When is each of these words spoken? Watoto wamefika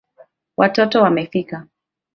Watoto 0.57 1.01
wamefika 1.01 1.67